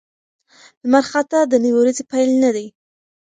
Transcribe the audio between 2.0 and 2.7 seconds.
پیل نه دی.